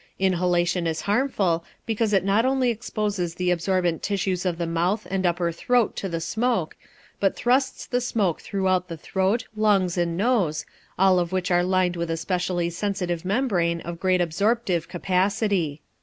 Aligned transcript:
Inhalation 0.17 0.87
is 0.87 1.01
harmful 1.01 1.63
because 1.85 2.11
it 2.11 2.23
not 2.25 2.43
only 2.43 2.71
exposes 2.71 3.35
the 3.35 3.51
absorbent 3.51 4.01
tissues 4.01 4.47
of 4.47 4.57
the 4.57 4.65
mouth 4.65 5.05
and 5.11 5.27
upper 5.27 5.51
throat 5.51 5.95
to 5.97 6.09
the 6.09 6.19
smoke, 6.19 6.75
but 7.19 7.35
thrusts 7.35 7.85
the 7.85 8.01
smoke 8.01 8.41
throughout 8.41 8.87
the 8.87 8.97
throat, 8.97 9.45
lungs, 9.55 9.99
and 9.99 10.17
nose, 10.17 10.65
all 10.97 11.19
of 11.19 11.31
which 11.31 11.51
are 11.51 11.63
lined 11.63 11.97
with 11.97 12.09
a 12.09 12.17
specially 12.17 12.67
sensitive 12.71 13.23
membrane 13.23 13.79
of 13.81 13.99
great 13.99 14.21
absorptive 14.21 14.87
capacity. 14.87 15.81